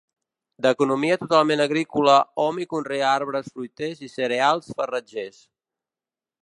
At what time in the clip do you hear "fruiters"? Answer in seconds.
3.57-4.03